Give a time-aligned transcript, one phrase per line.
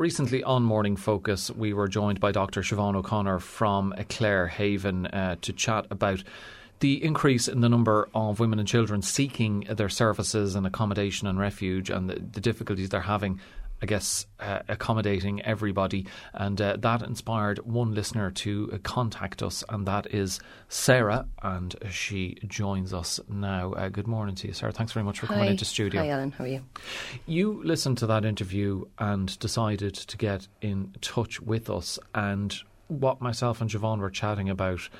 [0.00, 2.62] recently on Morning Focus, we were joined by Dr.
[2.62, 6.24] Siobhan O'Connor from Clare Haven uh, to chat about
[6.78, 11.38] the increase in the number of women and children seeking their services and accommodation and
[11.38, 13.40] refuge and the, the difficulties they're having
[13.82, 16.06] I guess, uh, accommodating everybody.
[16.34, 21.74] And uh, that inspired one listener to uh, contact us, and that is Sarah, and
[21.90, 23.72] she joins us now.
[23.72, 24.72] Uh, good morning to you, Sarah.
[24.72, 25.34] Thanks very much for Hi.
[25.34, 26.02] coming into studio.
[26.02, 26.32] Hi, Alan.
[26.32, 26.62] How are you?
[27.26, 32.54] You listened to that interview and decided to get in touch with us, and
[32.88, 34.90] what myself and Siobhan were chatting about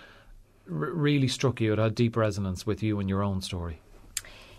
[0.71, 1.75] r- really struck you.
[1.75, 3.81] It had deep resonance with you and your own story.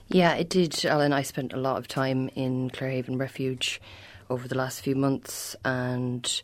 [0.09, 1.13] Yeah, it did, Alan.
[1.13, 3.79] I spent a lot of time in Clarehaven Refuge
[4.31, 6.41] over the last few months, and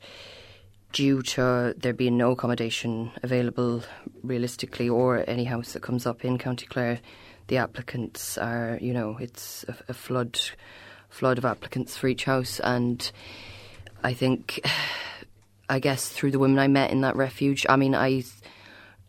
[0.91, 3.81] due to there being no accommodation available
[4.23, 6.99] realistically or any house that comes up in County Clare,
[7.47, 10.37] the applicants are, you know, it's a, a flood
[11.09, 13.09] flood of applicants for each house, and
[14.03, 14.59] I think,
[15.69, 18.23] I guess through the women I met in that refuge, I mean, I,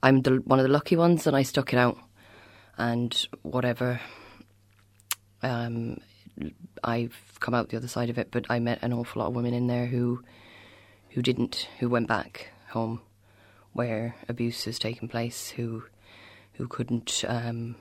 [0.02, 1.98] I'm the, one of the lucky ones, and I stuck it out,
[2.76, 3.12] and
[3.42, 4.00] whatever.
[5.42, 5.98] Um,
[6.84, 9.34] I've come out the other side of it, but I met an awful lot of
[9.34, 10.22] women in there who
[11.10, 13.00] who didn't, who went back home
[13.72, 15.84] where abuse has taken place, who
[16.54, 17.76] who couldn't um,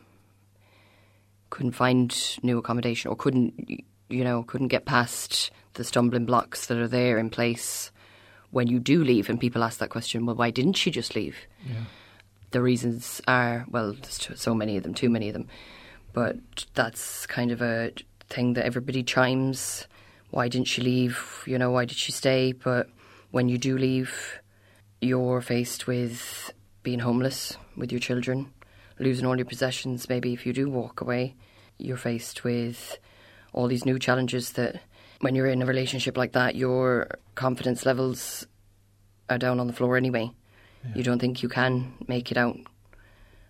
[1.50, 6.78] couldn't find new accommodation or couldn't you know couldn't get past the stumbling blocks that
[6.78, 7.92] are there in place
[8.52, 9.30] when you do leave.
[9.30, 11.36] And people ask that question: Well, why didn't she just leave?
[11.66, 11.86] Yeah.
[12.52, 15.48] The reasons are well, there's so many of them, too many of them.
[16.14, 16.38] But
[16.74, 17.92] that's kind of a
[18.30, 19.88] thing that everybody chimes.
[20.30, 21.44] Why didn't she leave?
[21.46, 22.52] You know, why did she stay?
[22.52, 22.90] But
[23.32, 24.40] when you do leave,
[25.02, 26.52] you're faced with
[26.84, 28.52] being homeless with your children,
[29.00, 30.10] losing all your possessions.
[30.10, 31.36] Maybe if you do walk away,
[31.78, 32.98] you're faced with
[33.54, 34.82] all these new challenges that
[35.22, 38.46] when you're in a relationship like that, your confidence levels
[39.30, 40.32] are down on the floor anyway.
[40.96, 42.58] You don't think you can make it out.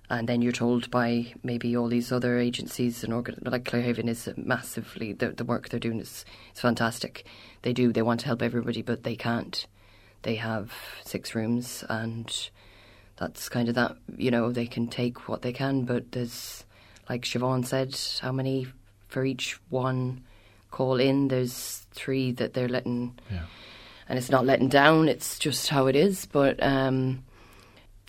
[0.10, 4.30] And then you're told by maybe all these other agencies and organ- like Clarehaven is
[4.38, 6.24] massively the, the work they're doing is,
[6.56, 7.26] is fantastic.
[7.64, 9.66] They do they want to help everybody, but they can't.
[10.22, 10.72] They have
[11.04, 12.34] six rooms, and
[13.18, 13.98] that's kind of that.
[14.18, 16.64] You know, they can take what they can, but there's
[17.10, 18.68] like Siobhan said, how many
[19.10, 20.24] for each one
[20.72, 21.28] call in?
[21.28, 23.44] There's three that they're letting Yeah.
[24.08, 25.10] and it's not letting down.
[25.10, 26.26] It's just how it is.
[26.26, 27.24] But um,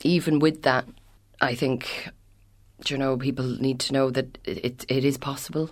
[0.03, 0.87] even with that,
[1.41, 2.09] I think
[2.87, 5.71] you know people need to know that it it, it is possible.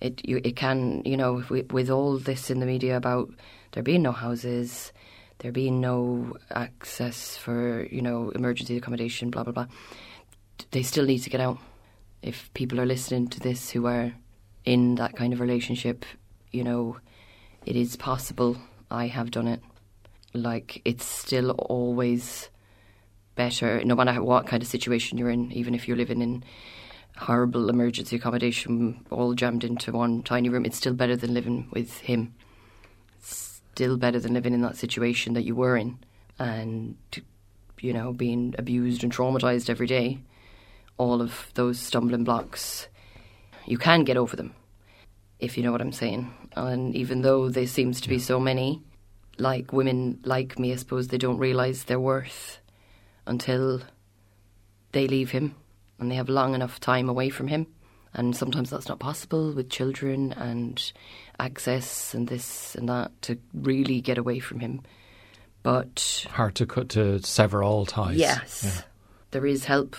[0.00, 3.30] It you, it can you know with, with all this in the media about
[3.72, 4.92] there being no houses,
[5.38, 9.66] there being no access for you know emergency accommodation, blah blah blah.
[10.70, 11.58] They still need to get out.
[12.22, 14.12] If people are listening to this who are
[14.64, 16.04] in that kind of relationship,
[16.50, 16.98] you know,
[17.64, 18.56] it is possible.
[18.90, 19.62] I have done it.
[20.34, 22.50] Like it's still always
[23.38, 26.42] better, no matter what kind of situation you're in, even if you're living in
[27.16, 30.66] horrible emergency accommodation, all jammed into one tiny room.
[30.66, 32.34] It's still better than living with him.
[33.16, 35.98] It's still better than living in that situation that you were in,
[36.38, 36.96] and
[37.80, 40.18] you know, being abused and traumatized every day.
[40.96, 42.88] All of those stumbling blocks,
[43.66, 44.52] you can get over them
[45.38, 46.34] if you know what I'm saying.
[46.56, 48.82] And even though there seems to be so many,
[49.38, 52.58] like women like me, I suppose they don't realise their worth
[53.28, 53.80] until
[54.92, 55.54] they leave him
[55.98, 57.66] and they have long enough time away from him.
[58.14, 60.92] And sometimes that's not possible with children and
[61.38, 64.82] access and this and that to really get away from him.
[65.62, 68.16] But Hard to cut to sever all ties.
[68.16, 68.62] Yes.
[68.64, 68.82] Yeah.
[69.32, 69.96] There is help,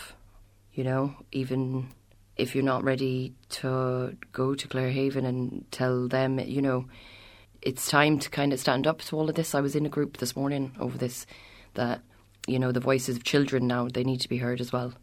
[0.73, 1.89] you know, even
[2.35, 6.85] if you're not ready to go to Clarehaven and tell them, you know,
[7.61, 9.53] it's time to kind of stand up to all of this.
[9.53, 11.25] I was in a group this morning over this
[11.73, 12.01] that,
[12.47, 14.93] you know, the voices of children now, they need to be heard as well.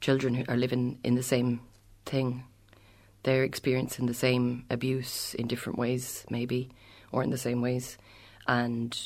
[0.00, 1.60] Children who are living in the same
[2.06, 2.44] thing.
[3.22, 6.70] They're experiencing the same abuse in different ways, maybe,
[7.12, 7.96] or in the same ways.
[8.46, 8.96] And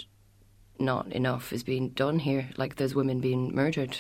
[0.78, 2.50] not enough is being done here.
[2.56, 3.96] Like there's women being murdered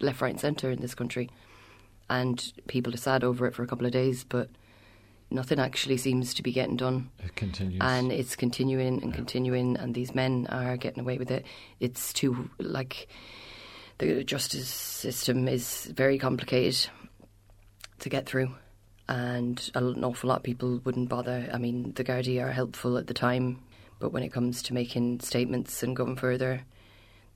[0.00, 1.30] left, right, and centre in this country,
[2.08, 4.48] and people are sad over it for a couple of days, but
[5.30, 7.10] nothing actually seems to be getting done.
[7.24, 7.80] It continues.
[7.80, 11.46] And it's continuing and continuing, and these men are getting away with it.
[11.78, 13.08] It's too like
[13.98, 16.90] the justice system is very complicated
[18.00, 18.54] to get through,
[19.08, 21.48] and an awful lot of people wouldn't bother.
[21.52, 23.62] I mean, the Gardaí are helpful at the time,
[23.98, 26.62] but when it comes to making statements and going further,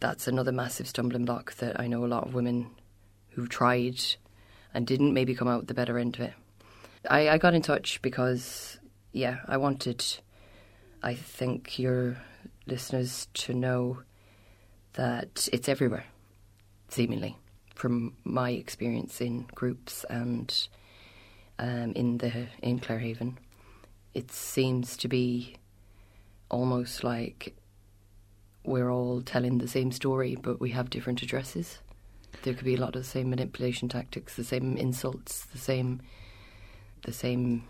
[0.00, 2.70] that's another massive stumbling block that I know a lot of women
[3.30, 4.00] who've tried
[4.72, 6.32] and didn't maybe come out the better end of it.
[7.08, 8.78] I, I got in touch because,
[9.12, 10.04] yeah, I wanted.
[11.02, 12.16] I think you're
[12.66, 13.98] listeners to know
[14.94, 16.06] that it's everywhere,
[16.88, 17.36] seemingly,
[17.74, 20.68] from my experience in groups and
[21.58, 23.36] um, in the in Clarehaven.
[24.14, 25.56] It seems to be
[26.48, 27.56] almost like
[28.64, 31.78] we're all telling the same story, but we have different addresses.
[32.42, 36.00] There could be a lot of the same manipulation tactics, the same insults, the same,
[37.04, 37.64] the same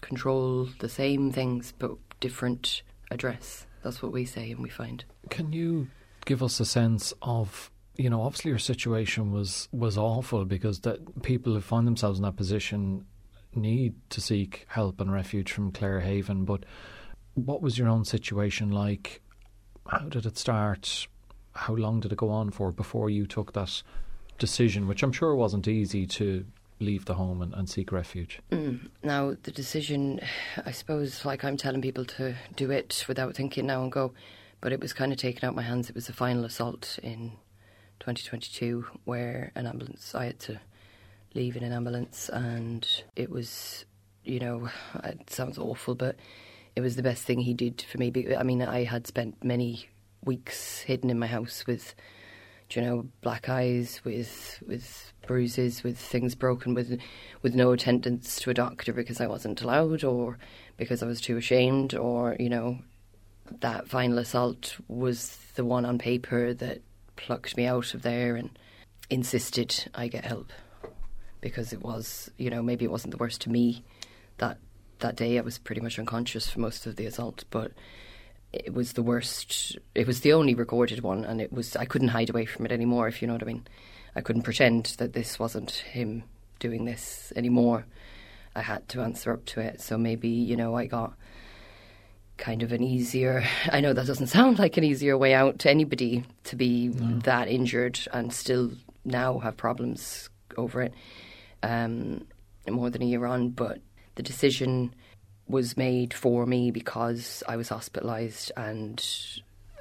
[0.00, 3.66] control, the same things, but different address.
[3.82, 5.04] That's what we say, and we find.
[5.30, 5.88] Can you
[6.24, 7.70] give us a sense of?
[7.96, 12.22] You know, obviously your situation was was awful because that people who find themselves in
[12.24, 13.04] that position
[13.54, 16.46] need to seek help and refuge from Clarehaven.
[16.46, 16.64] But
[17.34, 19.20] what was your own situation like?
[19.86, 21.06] How did it start?
[21.54, 23.82] How long did it go on for before you took that
[24.38, 26.46] decision, which I'm sure wasn't easy to
[26.82, 28.40] leave the home and, and seek refuge?
[28.50, 28.88] Mm.
[29.02, 30.20] Now, the decision,
[30.64, 34.12] I suppose, like I'm telling people to do it without thinking now and go,
[34.60, 35.88] but it was kind of taken out my hands.
[35.88, 37.32] It was a final assault in
[38.00, 40.60] 2022 where an ambulance, I had to
[41.34, 42.86] leave in an ambulance, and
[43.16, 43.84] it was,
[44.24, 44.68] you know,
[45.04, 46.16] it sounds awful, but
[46.76, 48.12] it was the best thing he did for me.
[48.36, 49.88] I mean, I had spent many
[50.24, 51.94] weeks hidden in my house with,
[52.76, 56.98] you know, black eyes, with with bruises, with things broken, with
[57.42, 60.38] with no attendance to a doctor because I wasn't allowed, or
[60.76, 62.78] because I was too ashamed, or you know,
[63.60, 66.80] that final assault was the one on paper that
[67.16, 68.50] plucked me out of there and
[69.10, 70.52] insisted I get help
[71.40, 73.84] because it was, you know, maybe it wasn't the worst to me
[74.38, 74.58] that
[75.00, 75.38] that day.
[75.38, 77.72] I was pretty much unconscious for most of the assault, but
[78.52, 79.78] it was the worst.
[79.94, 82.72] It was the only recorded one, and it was I couldn't hide away from it
[82.72, 83.08] anymore.
[83.08, 83.66] If you know what I mean,
[84.14, 86.24] I couldn't pretend that this wasn't him
[86.58, 87.86] doing this anymore.
[88.54, 89.80] I had to answer up to it.
[89.80, 91.14] So maybe you know I got
[92.36, 93.44] kind of an easier.
[93.70, 97.20] I know that doesn't sound like an easier way out to anybody to be no.
[97.20, 98.72] that injured and still
[99.04, 100.94] now have problems over it.
[101.62, 102.26] Um,
[102.68, 103.78] more than a year on, but
[104.14, 104.94] the decision
[105.52, 109.04] was made for me because I was hospitalised and,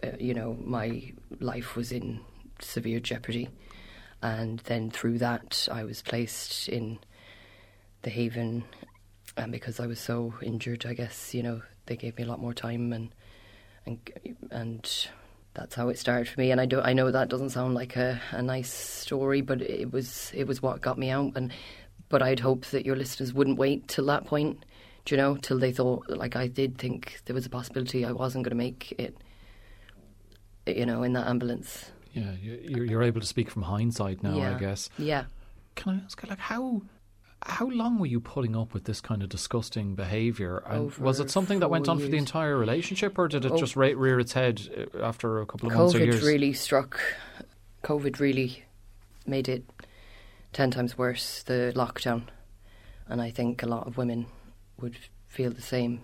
[0.03, 2.19] uh, you know, my life was in
[2.59, 3.49] severe jeopardy.
[4.21, 6.99] And then through that, I was placed in
[8.03, 8.65] the Haven.
[9.35, 12.39] And because I was so injured, I guess, you know, they gave me a lot
[12.39, 13.09] more time and,
[13.85, 13.99] and,
[14.51, 15.07] and
[15.53, 16.51] that's how it started for me.
[16.51, 19.91] And I do I know that doesn't sound like a, a nice story, but it
[19.91, 21.33] was it was what got me out.
[21.35, 21.51] And
[22.09, 24.63] but I'd hope that your listeners wouldn't wait till that point,
[25.05, 28.11] do you know, till they thought like I did think there was a possibility I
[28.11, 29.17] wasn't going to make it,
[30.67, 31.91] you know, in that ambulance.
[32.13, 34.55] Yeah, you're, you're able to speak from hindsight now, yeah.
[34.55, 34.89] I guess.
[34.97, 35.25] Yeah.
[35.75, 36.81] Can I ask, like, how
[37.43, 40.61] how long were you putting up with this kind of disgusting behaviour?
[40.67, 42.07] And was it something that went on years.
[42.07, 43.57] for the entire relationship, or did it oh.
[43.57, 46.21] just re- rear its head uh, after a couple of COVID months or years?
[46.21, 46.99] really struck.
[47.83, 48.65] COVID really
[49.25, 49.63] made it
[50.53, 51.41] ten times worse.
[51.43, 52.23] The lockdown,
[53.07, 54.27] and I think a lot of women
[54.81, 54.97] would
[55.27, 56.01] feel the same.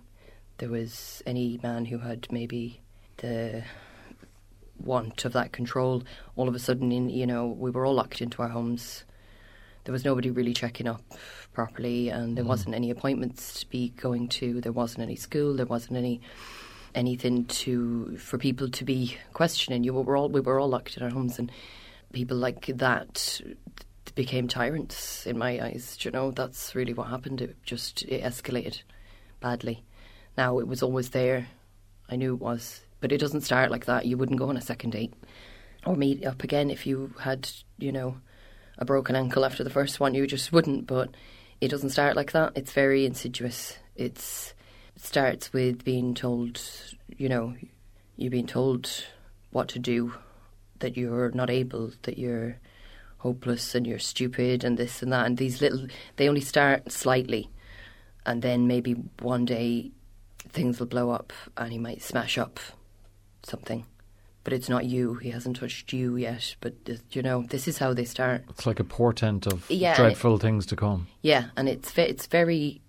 [0.58, 2.82] There was any man who had maybe
[3.18, 3.64] the
[4.80, 6.04] want of that control.
[6.36, 9.04] All of a sudden, in you know, we were all locked into our homes
[9.88, 11.02] there was nobody really checking up
[11.54, 12.50] properly, and there mm.
[12.50, 14.60] wasn't any appointments to be going to.
[14.60, 15.56] There wasn't any school.
[15.56, 16.20] There wasn't any
[16.94, 19.86] anything to for people to be questioning.
[19.86, 21.50] You were all we were all locked in our homes, and
[22.12, 23.40] people like that
[24.18, 25.96] became tyrants in my eyes.
[25.96, 27.40] Do you know, that's really what happened.
[27.40, 28.82] It just it escalated
[29.40, 29.86] badly.
[30.38, 31.48] Now it was always there.
[32.10, 34.06] I knew it was, but it doesn't start like that.
[34.06, 35.14] You wouldn't go on a second date
[35.86, 38.18] or meet up again if you had, you know,
[38.78, 40.16] a broken ankle after the first one.
[40.16, 41.12] You just wouldn't, but
[41.62, 42.54] it doesn't start like that.
[42.56, 43.78] It's very insidious.
[43.96, 44.54] It's
[44.96, 46.60] it starts with being told,
[47.18, 47.56] you know,
[48.16, 49.06] you being told
[49.52, 50.14] what to do,
[50.80, 52.58] that you're not able, that you're
[53.20, 57.50] hopeless and you're stupid and this and that and these little they only start slightly
[58.26, 59.92] and then maybe one day
[60.50, 62.60] things will blow up and he might smash up
[63.44, 63.86] something
[64.48, 65.16] but it's not you.
[65.16, 66.56] He hasn't touched you yet.
[66.62, 68.46] But uh, you know, this is how they start.
[68.50, 71.08] It's like a portent of yeah, dreadful it, things to come.
[71.22, 72.82] Yeah, and it's it's very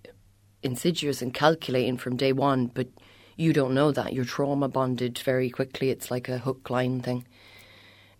[0.63, 2.67] insidious and calculating from day one.
[2.67, 2.87] But
[3.35, 5.91] you don't know that you're trauma bonded very quickly.
[5.91, 7.27] It's like a hook line thing.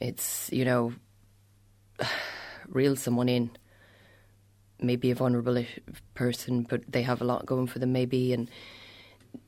[0.01, 0.95] It's you know,
[2.69, 3.51] reel someone in.
[4.81, 5.65] Maybe a vulnerable
[6.15, 8.49] person, but they have a lot going for them, maybe, and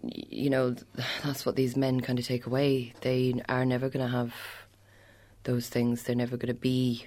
[0.02, 0.74] you know,
[1.24, 2.94] that's what these men kind of take away.
[3.00, 4.34] They are never going to have
[5.44, 6.02] those things.
[6.02, 7.06] They're never going to be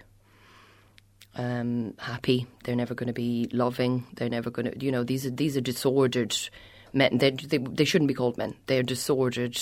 [1.36, 2.48] um, happy.
[2.64, 4.06] They're never going to be loving.
[4.16, 6.36] They're never going to, you know, these are these are disordered
[6.94, 7.18] men.
[7.18, 8.56] They, they they shouldn't be called men.
[8.68, 9.60] They're disordered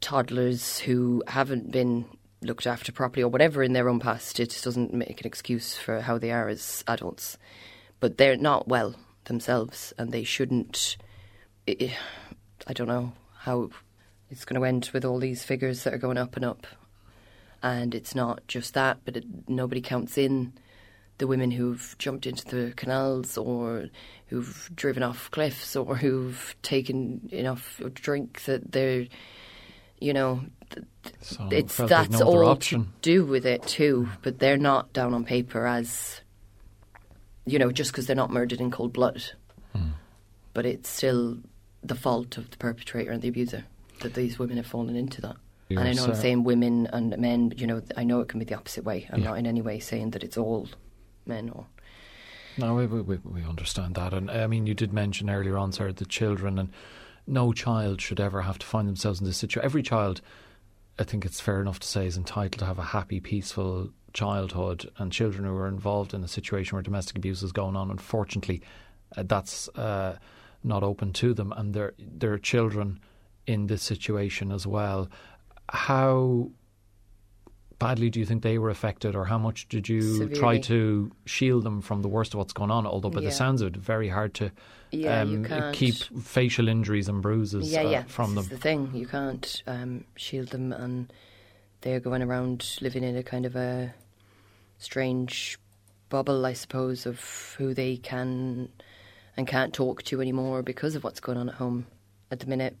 [0.00, 2.04] toddlers who haven't been
[2.42, 4.38] looked after properly or whatever in their own past.
[4.40, 7.38] It doesn't make an excuse for how they are as adults,
[8.00, 10.96] but they're not well themselves, and they shouldn't.
[11.68, 13.70] I don't know how
[14.30, 16.66] it's going to end with all these figures that are going up and up,
[17.62, 20.52] and it's not just that, but it, nobody counts in
[21.18, 23.86] the women who've jumped into the canals or
[24.26, 29.06] who've driven off cliffs or who've taken enough drink that they're,
[30.00, 30.42] you know,
[31.20, 32.84] So it's that's no all option.
[32.84, 34.08] to do with it too.
[34.22, 36.20] But they're not down on paper as,
[37.44, 39.22] you know, just because they're not murdered in cold blood.
[39.74, 39.90] Hmm.
[40.54, 41.38] But it's still
[41.82, 43.64] the fault of the perpetrator and the abuser
[44.00, 45.36] that these women have fallen into that.
[45.70, 48.38] and I know I'm saying women and men, but you know, I know it can
[48.38, 49.08] be the opposite way.
[49.10, 49.30] I'm Yeah.
[49.30, 50.68] not in any way saying that it's all
[51.26, 51.66] men or
[52.58, 54.12] No, we, we, we- we understand that.
[54.14, 56.70] And I mean, you did mention earlier on, sir, the children, and
[57.26, 59.64] no child should ever have to find themselves in this situation.
[59.64, 60.20] Every child,
[60.98, 64.90] I think it's fair enough to say, is entitled to have a happy, peaceful childhood.
[64.98, 68.62] And children who are involved in a situation where domestic abuse is going on, unfortunately,
[69.16, 70.18] uh, that's uh,
[70.64, 71.52] not open to them.
[71.56, 73.00] And there, there are children
[73.46, 75.08] in this situation as well.
[75.68, 76.50] How
[77.78, 81.64] badly do you think they were affected, or how much did you try to shield
[81.64, 82.86] them from the worst of what's going on?
[82.86, 83.28] Although, by Yeah.
[83.28, 84.50] the sounds of it, very hard to
[84.90, 88.02] yeah, um, keep facial injuries and bruises yeah, uh, yeah.
[88.04, 88.56] from this them.
[88.56, 88.90] the thing.
[88.94, 91.12] You can't um, shield them, and
[91.82, 93.94] they're going around living in a kind of a
[94.78, 95.58] strange
[96.08, 98.68] bubble, I suppose, of who they can
[99.36, 101.86] and can't talk to anymore because of what's going on at home
[102.30, 102.76] at the minute.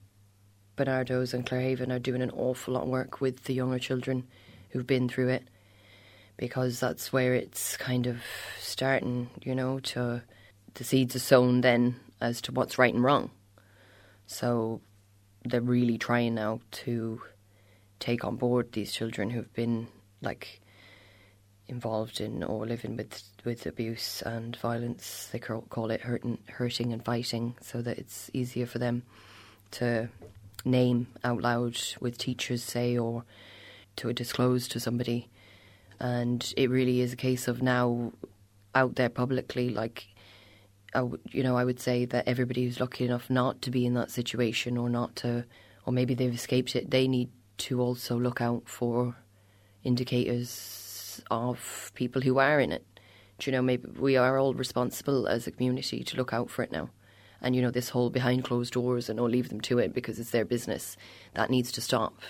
[0.76, 4.24] Barnardos and Clarehaven are doing an awful lot of work with the younger children
[4.76, 5.42] who've been through it
[6.36, 8.18] because that's where it's kind of
[8.60, 10.22] starting, you know, to
[10.74, 13.30] the seeds are sown then as to what's right and wrong.
[14.26, 14.82] So
[15.46, 17.22] they're really trying now to
[18.00, 19.88] take on board these children who've been
[20.20, 20.60] like
[21.68, 25.30] involved in or living with with abuse and violence.
[25.32, 29.04] They call it hurting, hurting and fighting, so that it's easier for them
[29.70, 30.10] to
[30.66, 33.24] name out loud with teachers, say, or
[33.96, 35.28] to disclose to somebody.
[35.98, 38.12] And it really is a case of now
[38.74, 40.08] out there publicly, like
[40.94, 43.86] I w- you know, I would say that everybody who's lucky enough not to be
[43.86, 45.44] in that situation or not to,
[45.84, 49.16] or maybe they've escaped it, they need to also look out for
[49.84, 52.84] indicators of people who are in it.
[53.38, 56.62] Do you know, maybe we are all responsible as a community to look out for
[56.62, 56.90] it now.
[57.42, 60.18] And, you know, this whole behind closed doors and oh, leave them to it because
[60.18, 60.96] it's their business,
[61.34, 62.22] that needs to stop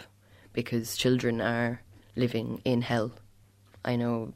[0.56, 1.82] because children are
[2.16, 3.12] living in hell.
[3.84, 4.32] I know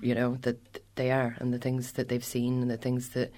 [0.00, 3.32] you know that they are and the things that they've seen and the things that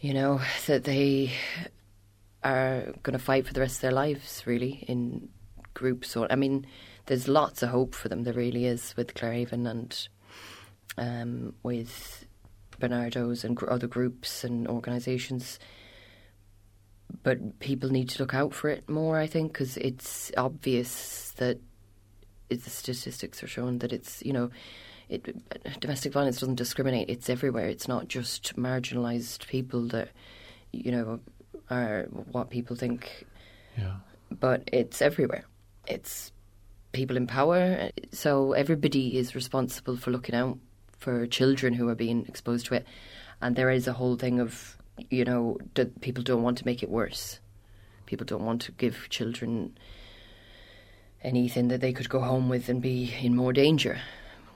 [0.00, 1.32] you know that they
[2.42, 5.28] are going to fight for the rest of their lives really in
[5.74, 6.66] groups or i mean
[7.06, 10.08] there's lots of hope for them there really is with clarehaven and
[10.98, 12.26] um, with
[12.80, 15.58] barnardos and other groups and organizations
[17.22, 21.58] but people need to look out for it more i think because it's obvious that
[22.50, 24.50] it, the statistics are showing that it's you know
[25.08, 25.36] it,
[25.80, 27.08] domestic violence doesn't discriminate.
[27.08, 27.68] It's everywhere.
[27.68, 30.08] It's not just marginalised people that,
[30.72, 31.20] you know,
[31.70, 33.24] are what people think,
[33.78, 33.98] Yeah.
[34.32, 35.44] but it's everywhere.
[35.86, 36.32] It's
[36.90, 37.90] people in power.
[38.10, 40.58] So everybody is responsible for looking out
[40.98, 42.84] for children who are being exposed to it.
[43.40, 44.75] And there is a whole thing of,
[45.10, 47.40] you know, that people don't want to make it worse.
[48.06, 49.76] People don't want to give children
[51.22, 54.00] anything that they could go home with and be in more danger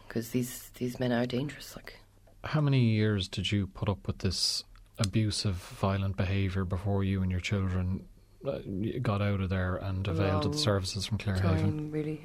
[0.07, 1.77] because these these men are dangerous.
[1.77, 2.01] Like
[2.45, 4.65] How many years did you put up with this
[4.99, 8.05] abusive, violent behaviour before you and your children
[8.47, 8.59] uh,
[9.03, 11.93] got out of there and availed of the services from Clarehaven?
[11.93, 12.23] really,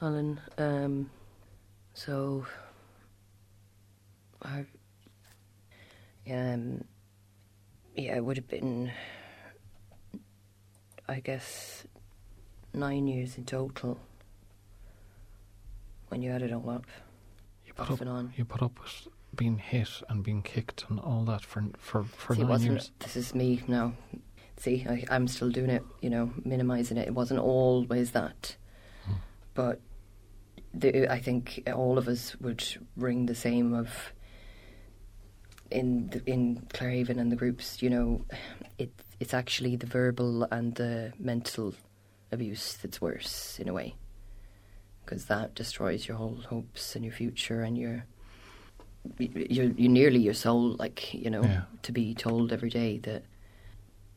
[0.00, 0.40] Alan.
[0.58, 1.10] Um,
[1.94, 2.46] so,
[4.42, 4.64] I,
[6.30, 6.84] um,
[7.94, 8.90] yeah, it would have been,
[11.08, 11.84] I guess,
[12.72, 13.98] nine years in total
[16.08, 16.86] when you add it all up.
[17.66, 18.32] You put off up, and on.
[18.36, 22.34] you put up with being hit and being kicked and all that for for for
[22.34, 22.72] See, nine wasn't.
[22.72, 22.92] years.
[23.00, 23.94] This is me now.
[24.56, 25.82] See, I, I'm still doing it.
[26.00, 27.08] You know, minimizing it.
[27.08, 28.56] It wasn't always that,
[29.04, 29.12] Hmm.
[29.54, 29.80] but
[30.72, 32.64] the, I think all of us would
[32.96, 34.12] ring the same of
[35.70, 37.82] in the, in Clarehaven and the groups.
[37.82, 38.24] You know,
[38.78, 41.74] it it's actually the verbal and the mental
[42.32, 43.94] abuse that's worse in a way,
[45.04, 48.04] because that destroys your whole hopes and your future and your
[49.18, 51.62] you're, you're nearly your soul, like you know, Yeah.
[51.82, 53.22] to be told every day that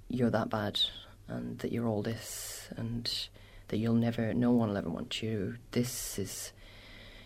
[0.08, 0.80] you're that bad
[1.28, 3.12] and that you're all this and
[3.68, 5.58] that you'll never, no one will ever want you.
[5.72, 6.54] This is,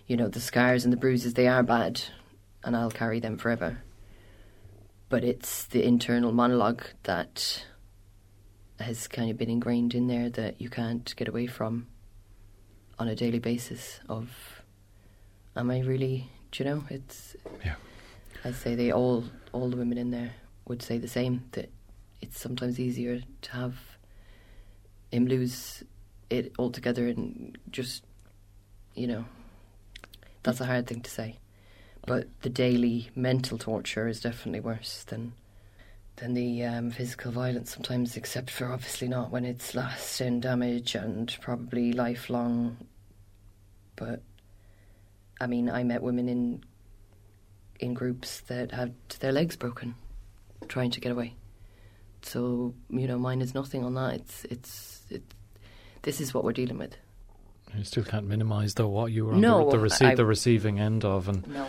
[0.07, 2.01] you know, the scars and the bruises, they are bad
[2.63, 3.83] and I'll carry them forever.
[5.11, 7.65] But it's the internal monologue that
[8.79, 11.87] has kind of been ingrained in there that you can't get away from
[12.97, 14.63] on a daily basis of
[15.53, 16.83] am I really do you know?
[16.89, 17.75] It's yeah.
[18.45, 20.31] I say they all all the women in there
[20.69, 21.69] would say the same that
[22.21, 23.75] it's sometimes easier to have
[25.11, 25.83] him lose
[26.29, 28.05] it altogether and just
[28.95, 29.25] you know
[30.43, 31.37] that's a hard thing to say
[32.05, 35.33] but the daily mental torture is definitely worse than
[36.17, 41.35] than the um, physical violence sometimes, except for obviously not when it's lasting damage and
[41.41, 42.77] probably lifelong.
[43.95, 44.21] But
[45.39, 46.63] I mean, I met women in
[47.79, 49.95] in groups that had their legs broken
[50.67, 51.35] trying to get away.
[52.21, 54.15] So you know, mine is nothing on that.
[54.15, 55.23] It's it's it.
[56.03, 56.95] This is what we're dealing with.
[57.77, 60.25] You still can't minimise though what you were no, on the, the, rece- I, the
[60.25, 61.67] receiving end of, and no.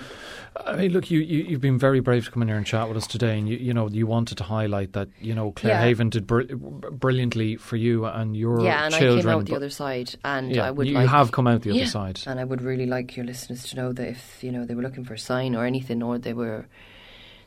[0.54, 2.86] I mean, look, you, you have been very brave to come in here and chat
[2.86, 5.74] with us today, and you you know you wanted to highlight that you know Clare
[5.74, 5.80] Yeah.
[5.80, 9.18] Haven did br- brilliantly for you and your yeah, and children.
[9.18, 11.62] I came out the other side, and yeah, I would you like have come out
[11.62, 12.20] the other side.
[12.26, 14.82] And I would really like your listeners to know that if you know they were
[14.82, 16.66] looking for a sign or anything, or they were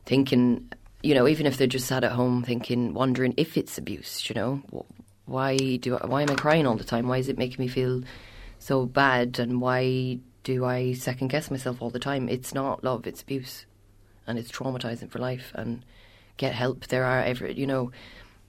[0.05, 0.71] thinking,
[1.03, 4.35] you know, even if they're just sat at home thinking, wondering if it's abuse, you
[4.35, 4.61] know,
[5.25, 7.07] why do I, why am I crying all the time?
[7.07, 8.01] Why is it making me feel
[8.65, 9.39] so bad?
[9.39, 12.27] And why do I second guess myself all the time?
[12.29, 13.65] It's not love; it's abuse,
[14.25, 15.51] and it's traumatizing for life.
[15.53, 15.85] And
[16.37, 16.87] get help.
[16.87, 17.91] There are every, you know.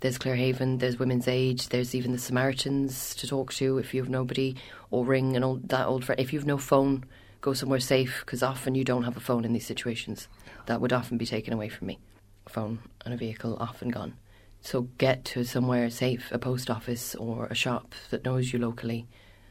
[0.00, 4.02] There's Clare Haven, there's Women's Aid, there's even the Samaritans to talk to if you
[4.02, 4.54] have nobody,
[4.90, 6.20] or ring an old that old friend.
[6.20, 7.04] If you have no phone,
[7.40, 10.28] go somewhere safe because often you don't have a phone in these situations.
[10.66, 11.98] That would often be taken away from me.
[12.46, 14.14] A phone and a vehicle often gone.
[14.60, 19.06] So get to somewhere safe, a post office or a shop that knows you locally.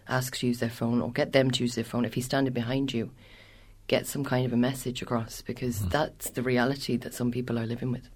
[0.07, 2.05] Ask to use their phone or get them to use their phone.
[2.05, 3.11] If he's standing behind you,
[3.87, 7.65] get some kind of a message across because that's the reality that some people are
[7.65, 8.09] living with.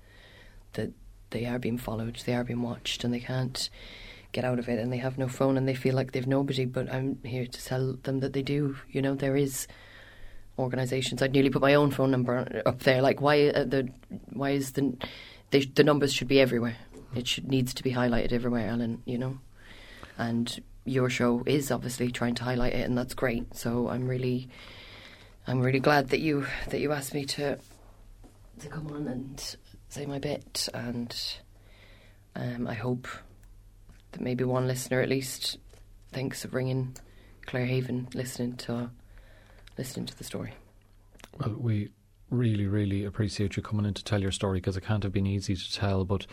[0.73, 0.91] That
[1.31, 3.69] they are being followed, they are being watched, and they can't
[4.31, 6.65] get out of it, and they have no phone, and they feel like they've nobody.
[6.65, 8.77] But I'm here to tell them that they do.
[8.91, 9.67] You know, there is
[10.57, 11.21] organisations.
[11.21, 13.01] I'd nearly put my own phone number up there.
[13.01, 13.89] Like, why uh, the
[14.31, 14.95] why is the
[15.51, 16.77] they, the numbers should be everywhere?
[17.15, 19.01] It should needs to be highlighted everywhere, Alan.
[19.05, 19.39] You know,
[20.17, 23.55] and your show is obviously trying to highlight it, and that's great.
[23.55, 24.49] So I'm really,
[25.47, 27.57] I'm really glad that you that you asked me to
[28.59, 29.55] to come on and
[29.89, 31.15] say my bit, and
[32.35, 33.07] um, I hope
[34.11, 35.57] that maybe one listener at least
[36.11, 36.95] thinks of ringing
[37.45, 38.89] Clare Haven, listening to
[39.77, 40.53] listening to the story.
[41.39, 41.89] Well, we
[42.29, 45.27] really, really appreciate you coming in to tell your story because it can't have been
[45.27, 46.05] easy to tell.
[46.05, 46.27] But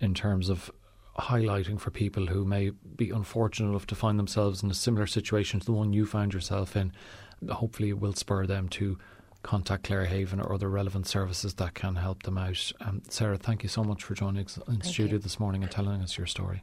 [0.00, 0.70] in terms of
[1.18, 5.60] highlighting for people who may be unfortunate enough to find themselves in a similar situation
[5.60, 6.92] to the one you found yourself in,
[7.50, 8.98] hopefully it will spur them to
[9.42, 12.72] contact Clare Haven or other relevant services that can help them out.
[12.80, 15.18] Um, Sarah, thank you so much for joining us in Thank studio you.
[15.18, 16.62] this morning and telling us your story.